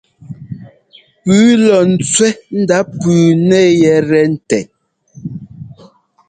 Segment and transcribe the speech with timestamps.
[1.23, 4.61] Pʉ́ʉ lɔ ńtsẅɛ́ ndá pʉ́ʉ nɛ yɛtɛ ńtɛ́.